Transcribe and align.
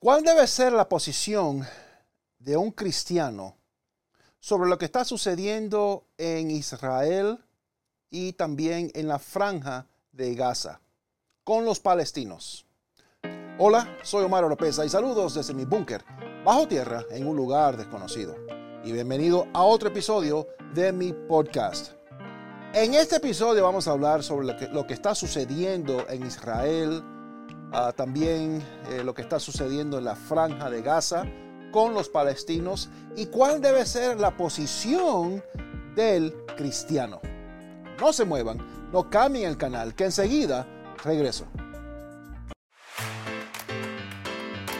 ¿Cuál 0.00 0.22
debe 0.22 0.46
ser 0.46 0.72
la 0.72 0.88
posición 0.88 1.66
de 2.38 2.56
un 2.56 2.70
cristiano 2.70 3.56
sobre 4.38 4.70
lo 4.70 4.78
que 4.78 4.84
está 4.84 5.04
sucediendo 5.04 6.04
en 6.16 6.52
Israel 6.52 7.44
y 8.08 8.32
también 8.34 8.92
en 8.94 9.08
la 9.08 9.18
franja 9.18 9.86
de 10.12 10.36
Gaza 10.36 10.80
con 11.42 11.64
los 11.64 11.80
palestinos? 11.80 12.64
Hola, 13.58 13.98
soy 14.04 14.24
Omar 14.24 14.44
Oropesa 14.44 14.84
y 14.84 14.88
saludos 14.88 15.34
desde 15.34 15.52
mi 15.52 15.64
búnker 15.64 16.04
bajo 16.44 16.68
tierra 16.68 17.02
en 17.10 17.26
un 17.26 17.36
lugar 17.36 17.76
desconocido. 17.76 18.36
Y 18.84 18.92
bienvenido 18.92 19.48
a 19.52 19.64
otro 19.64 19.88
episodio 19.88 20.46
de 20.74 20.92
mi 20.92 21.12
podcast. 21.12 21.94
En 22.72 22.94
este 22.94 23.16
episodio 23.16 23.64
vamos 23.64 23.88
a 23.88 23.92
hablar 23.92 24.22
sobre 24.22 24.46
lo 24.46 24.56
que, 24.56 24.68
lo 24.68 24.86
que 24.86 24.94
está 24.94 25.16
sucediendo 25.16 26.08
en 26.08 26.24
Israel, 26.24 27.02
También 27.96 28.62
eh, 28.90 29.02
lo 29.04 29.14
que 29.14 29.22
está 29.22 29.38
sucediendo 29.38 29.98
en 29.98 30.04
la 30.04 30.16
franja 30.16 30.70
de 30.70 30.82
Gaza 30.82 31.24
con 31.70 31.92
los 31.92 32.08
palestinos 32.08 32.88
y 33.16 33.26
cuál 33.26 33.60
debe 33.60 33.84
ser 33.84 34.18
la 34.18 34.36
posición 34.36 35.42
del 35.94 36.34
cristiano. 36.56 37.20
No 38.00 38.12
se 38.12 38.24
muevan, 38.24 38.58
no 38.92 39.10
cambien 39.10 39.50
el 39.50 39.58
canal, 39.58 39.94
que 39.94 40.04
enseguida 40.04 40.66
regreso. 41.04 41.46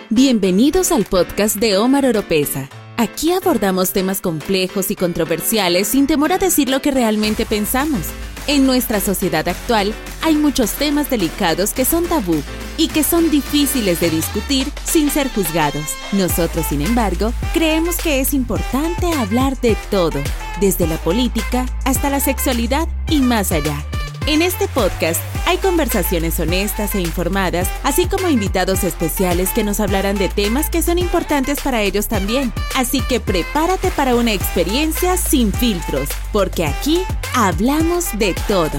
Bienvenidos 0.09 0.91
al 0.91 1.05
podcast 1.05 1.57
de 1.57 1.77
Omar 1.77 2.07
Oropesa. 2.07 2.71
Aquí 2.97 3.33
abordamos 3.33 3.93
temas 3.93 4.21
complejos 4.21 4.91
y 4.91 4.97
controversiales 4.97 5.89
sin 5.89 6.07
temor 6.07 6.33
a 6.33 6.39
decir 6.39 6.69
lo 6.71 6.81
que 6.81 6.91
realmente 6.91 7.45
pensamos. 7.45 8.09
En 8.47 8.67
nuestra 8.67 8.99
sociedad 9.01 9.47
actual 9.47 9.93
hay 10.23 10.37
muchos 10.37 10.73
temas 10.73 11.11
delicados 11.11 11.75
que 11.75 11.85
son 11.85 12.07
tabú 12.07 12.43
y 12.79 12.89
que 12.89 13.03
son 13.03 13.31
difíciles 13.31 14.01
de 14.01 14.09
discutir 14.09 14.73
sin 14.85 15.11
ser 15.11 15.29
juzgados. 15.29 15.85
Nosotros, 16.13 16.65
sin 16.67 16.81
embargo, 16.81 17.35
creemos 17.53 17.97
que 17.97 18.21
es 18.21 18.33
importante 18.33 19.13
hablar 19.13 19.61
de 19.61 19.77
todo, 19.91 20.19
desde 20.61 20.87
la 20.87 20.97
política 20.97 21.67
hasta 21.85 22.09
la 22.09 22.21
sexualidad 22.21 22.89
y 23.11 23.21
más 23.21 23.53
allá. 23.53 23.85
En 24.27 24.43
este 24.43 24.69
podcast 24.69 25.23
hay 25.47 25.57
conversaciones 25.57 26.39
honestas 26.39 26.95
e 26.95 27.01
informadas, 27.01 27.67
así 27.83 28.07
como 28.07 28.29
invitados 28.29 28.85
especiales 28.85 29.51
que 29.55 29.65
nos 29.65 29.81
hablarán 29.81 30.19
de 30.19 30.29
temas 30.29 30.69
que 30.69 30.83
son 30.83 30.99
importantes 30.99 31.63
para 31.63 31.81
ellos 31.81 32.09
también. 32.09 32.53
Así 32.77 33.01
que 33.01 33.21
prepárate 33.21 33.91
para 33.91 34.15
una 34.15 34.35
experiencia 34.35 35.17
sin 35.17 35.51
filtros, 35.51 36.11
porque 36.31 36.67
aquí 36.67 37.05
hablamos 37.35 38.19
de 38.19 38.35
todo. 38.47 38.79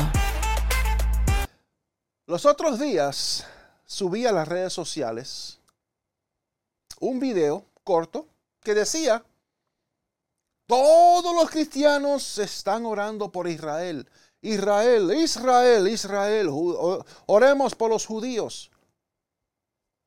Los 2.27 2.45
otros 2.45 2.79
días 2.79 3.47
subí 3.89 4.27
a 4.27 4.31
las 4.31 4.47
redes 4.47 4.71
sociales 4.71 5.59
un 6.99 7.19
video 7.19 7.65
corto 7.83 8.27
que 8.61 8.75
decía, 8.75 9.25
todos 10.67 11.33
los 11.33 11.49
cristianos 11.49 12.37
están 12.37 12.85
orando 12.85 13.31
por 13.31 13.47
Israel. 13.47 14.07
Israel, 14.41 15.11
Israel, 15.11 15.87
Israel, 15.87 16.49
oremos 17.25 17.73
por 17.73 17.89
los 17.89 18.05
judíos. 18.05 18.69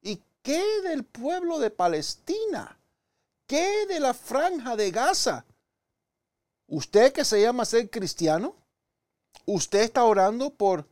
¿Y 0.01 0.23
qué 0.43 0.63
del 0.83 1.05
pueblo 1.05 1.59
de 1.59 1.71
Palestina? 1.71 2.79
¿Qué 3.47 3.87
de 3.89 3.99
la 3.99 4.15
franja 4.15 4.77
de 4.77 4.91
Gaza? 4.91 5.45
¿Usted 6.69 7.13
que 7.13 7.25
se 7.25 7.43
llama 7.43 7.65
ser 7.65 7.91
cristiano? 7.91 8.55
¿Usted 9.45 9.81
está 9.81 10.05
orando 10.05 10.51
por 10.51 10.87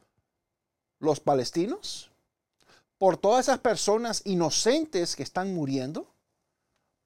los 0.98 1.20
palestinos? 1.20 2.09
Por 3.00 3.16
todas 3.16 3.46
esas 3.46 3.60
personas 3.60 4.20
inocentes 4.26 5.16
que 5.16 5.22
están 5.22 5.54
muriendo, 5.54 6.06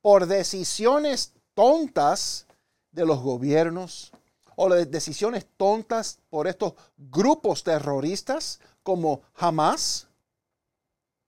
por 0.02 0.26
decisiones 0.26 1.32
tontas 1.54 2.48
de 2.90 3.06
los 3.06 3.20
gobiernos 3.20 4.10
o 4.56 4.68
decisiones 4.70 5.46
tontas 5.56 6.18
por 6.30 6.48
estos 6.48 6.72
grupos 6.96 7.62
terroristas 7.62 8.58
como 8.82 9.22
Hamas. 9.36 10.08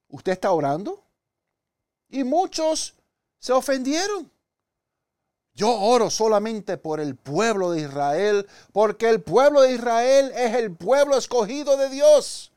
¿Usted 0.09 0.33
está 0.33 0.51
orando? 0.51 1.01
Y 2.09 2.25
muchos 2.25 2.97
se 3.39 3.53
ofendieron. 3.53 4.29
Yo 5.55 5.73
oro 5.81 6.11
solamente 6.11 6.77
por 6.77 6.99
el 6.99 7.15
pueblo 7.15 7.71
de 7.71 7.83
Israel, 7.83 8.49
porque 8.73 9.11
el 9.11 9.23
pueblo 9.23 9.63
de 9.63 9.75
Israel 9.75 10.33
es 10.35 10.57
el 10.57 10.75
pueblo 10.75 11.17
escogido 11.17 11.77
de 11.77 11.89
Dios. 11.89 12.51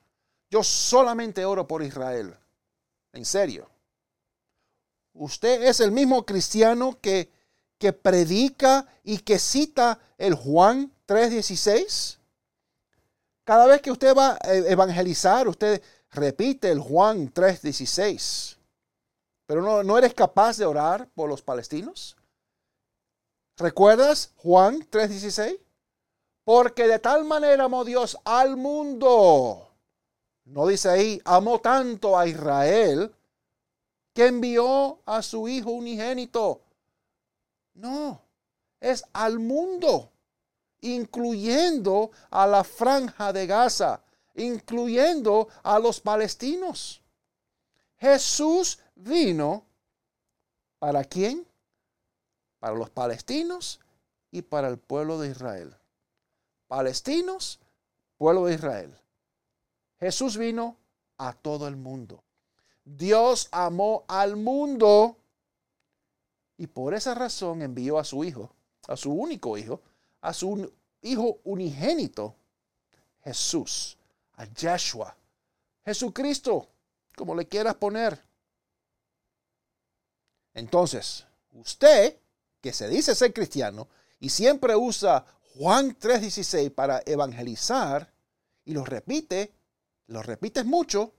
Yo 0.50 0.64
solamente 0.64 1.46
oro 1.46 1.68
por 1.68 1.84
Israel. 1.84 2.36
En 3.14 3.26
serio. 3.26 3.70
Usted 5.14 5.64
es 5.64 5.80
el 5.80 5.92
mismo 5.92 6.26
cristiano 6.26 6.98
que, 7.02 7.32
que 7.78 7.94
predica 7.94 8.88
y 9.04 9.20
que 9.20 9.38
cita 9.38 10.00
el 10.18 10.34
Juan 10.36 10.92
3.16. 11.08 12.18
Cada 13.44 13.66
vez 13.66 13.82
que 13.82 13.92
usted 13.92 14.16
va 14.16 14.38
a 14.42 14.54
evangelizar, 14.54 15.48
usted 15.48 15.82
repite 16.12 16.72
el 16.72 16.80
Juan 16.80 17.34
3.16. 17.34 18.58
Pero 19.46 19.62
no, 19.62 19.84
no 19.84 19.98
eres 19.98 20.14
capaz 20.14 20.58
de 20.58 20.66
orar 20.66 21.08
por 21.16 21.28
los 21.28 21.42
palestinos. 21.42 22.16
¿Recuerdas 23.58 24.32
Juan 24.38 24.88
3.16? 24.90 25.60
Porque 26.44 26.88
de 26.88 27.00
tal 27.00 27.26
manera 27.26 27.66
amó 27.66 27.84
Dios 27.84 28.18
al 28.24 28.56
mundo 28.56 29.69
no 30.46 30.68
dice 30.68 30.90
ahí, 30.90 31.22
amó 31.26 31.60
tanto 31.60 32.18
a 32.18 32.28
Israel 32.28 33.14
que 34.14 34.28
envió 34.28 35.00
a 35.06 35.22
su 35.22 35.48
Hijo 35.48 35.72
unigénito. 35.72 36.62
No, 37.76 38.22
es 38.80 39.04
al 39.14 39.40
mundo, 39.40 40.12
incluyendo 40.82 42.12
a 42.30 42.48
la 42.48 42.64
franja 42.64 43.32
de 43.32 43.48
Gaza, 43.48 44.02
incluyendo 44.36 45.48
a 45.64 45.80
los 45.80 46.02
palestinos. 46.02 47.02
Jesús 47.98 48.80
vino 48.96 49.66
para 50.80 51.04
quién? 51.04 51.46
Para 52.60 52.76
los 52.76 52.90
palestinos 52.90 53.80
y 54.32 54.42
para 54.42 54.70
el 54.70 54.78
pueblo 54.78 55.20
de 55.20 55.30
Israel. 55.30 55.76
Palestinos, 56.68 57.60
pueblo 58.18 58.46
de 58.46 58.56
Israel. 58.56 58.96
Jesús 60.00 60.38
vino 60.38 60.78
a 61.18 61.34
todo 61.34 61.68
el 61.68 61.76
mundo. 61.76 62.24
Dios 62.86 63.50
amó 63.52 64.06
al 64.08 64.36
mundo 64.36 65.18
y 66.58 66.68
por 66.68 66.94
esa 66.94 67.14
razón 67.14 67.62
envió 67.62 68.00
a 68.00 68.04
su 68.04 68.24
Hijo, 68.24 68.52
a 68.88 68.96
su 68.96 69.12
único 69.12 69.58
Hijo, 69.58 69.82
a 70.22 70.34
su 70.34 70.72
Hijo 71.02 71.40
unigénito, 71.44 72.36
Jesús, 73.24 73.98
a 74.34 74.46
Yeshua, 74.46 75.16
Jesucristo, 75.86 76.68
como 77.16 77.36
le 77.36 77.48
quieras 77.48 77.76
poner. 77.76 78.22
Entonces, 80.54 81.26
usted, 81.52 82.18
que 82.62 82.74
se 82.74 82.90
dice 82.90 83.16
ser 83.16 83.34
cristiano 83.34 83.88
y 84.20 84.30
siempre 84.30 84.76
usa 84.76 85.26
Juan 85.56 85.98
3:16 85.98 86.72
para 86.72 87.02
evangelizar 87.06 88.12
y 88.66 88.74
lo 88.74 88.84
repite 88.84 89.54
los 90.10 90.26
repites 90.26 90.66
mucho, 90.66 91.14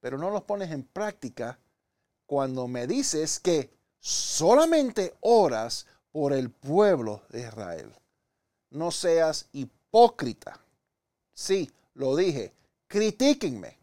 pero 0.00 0.18
no 0.18 0.30
los 0.30 0.42
pones 0.42 0.70
en 0.70 0.82
práctica 0.82 1.58
cuando 2.26 2.68
me 2.68 2.86
dices 2.86 3.40
que 3.40 3.70
solamente 3.98 5.14
oras 5.20 5.86
por 6.10 6.32
el 6.32 6.50
pueblo 6.50 7.22
de 7.30 7.40
Israel. 7.40 7.92
No 8.70 8.90
seas 8.90 9.48
hipócrita. 9.52 10.60
Sí, 11.32 11.70
lo 11.94 12.16
dije, 12.16 12.52
critíquenme. 12.88 13.78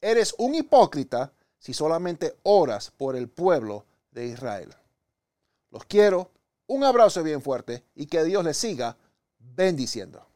Eres 0.00 0.34
un 0.38 0.54
hipócrita 0.54 1.32
si 1.58 1.72
solamente 1.72 2.36
oras 2.42 2.90
por 2.90 3.16
el 3.16 3.28
pueblo 3.28 3.86
de 4.10 4.26
Israel. 4.26 4.74
Los 5.70 5.84
quiero, 5.86 6.30
un 6.66 6.84
abrazo 6.84 7.22
bien 7.22 7.42
fuerte 7.42 7.82
y 7.94 8.06
que 8.06 8.24
Dios 8.24 8.44
les 8.44 8.56
siga 8.56 8.96
bendiciendo. 9.38 10.26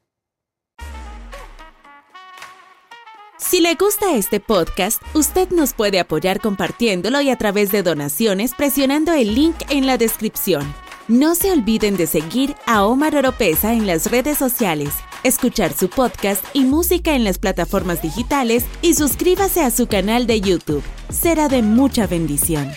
Si 3.51 3.59
le 3.59 3.75
gusta 3.75 4.15
este 4.15 4.39
podcast, 4.39 5.03
usted 5.13 5.51
nos 5.51 5.73
puede 5.73 5.99
apoyar 5.99 6.39
compartiéndolo 6.39 7.21
y 7.21 7.31
a 7.31 7.37
través 7.37 7.73
de 7.73 7.83
donaciones 7.83 8.55
presionando 8.55 9.13
el 9.13 9.35
link 9.35 9.57
en 9.71 9.87
la 9.87 9.99
descripción. 9.99 10.73
No 11.09 11.35
se 11.35 11.51
olviden 11.51 11.97
de 11.97 12.07
seguir 12.07 12.55
a 12.65 12.85
Omar 12.85 13.17
Oropesa 13.17 13.73
en 13.73 13.89
las 13.89 14.09
redes 14.09 14.39
sociales, 14.39 14.95
escuchar 15.25 15.73
su 15.73 15.91
podcast 15.91 16.45
y 16.53 16.61
música 16.61 17.17
en 17.17 17.25
las 17.25 17.39
plataformas 17.39 18.03
digitales 18.03 18.67
y 18.83 18.95
suscríbase 18.95 19.63
a 19.63 19.73
su 19.73 19.89
canal 19.89 20.29
de 20.29 20.41
YouTube. 20.41 20.85
Será 21.09 21.49
de 21.49 21.63
mucha 21.63 22.07
bendición. 22.07 22.71